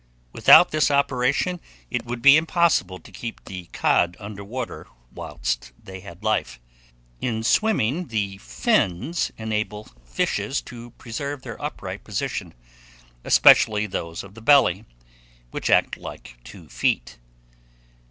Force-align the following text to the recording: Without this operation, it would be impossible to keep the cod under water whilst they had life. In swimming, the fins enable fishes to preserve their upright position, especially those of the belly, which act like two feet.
Without 0.33 0.71
this 0.71 0.89
operation, 0.89 1.61
it 1.91 2.07
would 2.07 2.23
be 2.23 2.35
impossible 2.35 2.97
to 2.97 3.11
keep 3.11 3.45
the 3.45 3.65
cod 3.65 4.17
under 4.19 4.43
water 4.43 4.87
whilst 5.13 5.73
they 5.77 5.99
had 5.99 6.23
life. 6.23 6.59
In 7.19 7.43
swimming, 7.43 8.07
the 8.07 8.39
fins 8.39 9.31
enable 9.37 9.89
fishes 10.03 10.59
to 10.63 10.89
preserve 10.97 11.43
their 11.43 11.61
upright 11.63 12.03
position, 12.03 12.55
especially 13.23 13.85
those 13.85 14.23
of 14.23 14.33
the 14.33 14.41
belly, 14.41 14.85
which 15.51 15.69
act 15.69 15.97
like 15.97 16.37
two 16.43 16.67
feet. 16.67 17.19